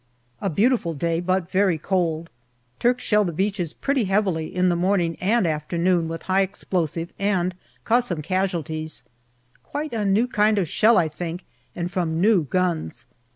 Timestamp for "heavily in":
4.05-4.67